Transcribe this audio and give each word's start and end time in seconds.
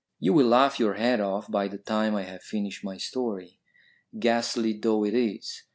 "You 0.19 0.33
will 0.33 0.47
laugh 0.47 0.79
your 0.79 0.95
head 0.95 1.19
off 1.19 1.47
by 1.51 1.67
the 1.67 1.77
time 1.77 2.15
I 2.15 2.23
have 2.23 2.41
finished 2.41 2.83
my 2.83 2.97
story, 2.97 3.59
ghastly 4.19 4.73
though 4.73 5.05
it 5.05 5.13
is. 5.13 5.61